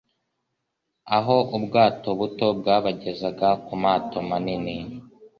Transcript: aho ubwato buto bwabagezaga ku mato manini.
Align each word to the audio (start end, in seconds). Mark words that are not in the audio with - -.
aho 1.17 1.37
ubwato 1.57 2.09
buto 2.19 2.47
bwabagezaga 2.59 3.49
ku 3.65 3.73
mato 3.83 4.17
manini. 4.29 4.75